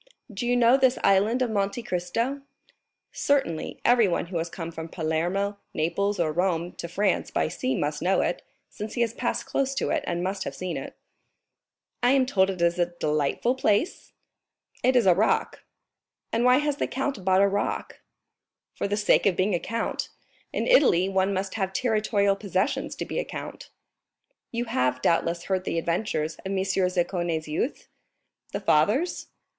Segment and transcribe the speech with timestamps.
[0.33, 2.41] "Do you know this Island of Monte Cristo?"
[3.11, 8.01] "Certainly, everyone who has come from Palermo, Naples, or Rome to France by sea must
[8.01, 10.95] know it, since he has passed close to it and must have seen it."
[12.01, 14.11] "I am told it is a delightful place?"
[14.83, 15.63] "It is a rock."
[16.33, 17.99] "And why has the count bought a rock?"
[18.73, 20.09] "For the sake of being a count.
[20.51, 23.69] In Italy one must have territorial possessions to be a count."
[24.51, 26.57] "You have, doubtless, heard the adventures of M.
[26.57, 27.87] Zaccone's youth?"
[28.51, 29.27] "The father's?"